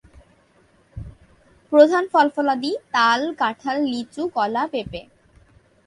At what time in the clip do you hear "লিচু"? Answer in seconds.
3.83-4.23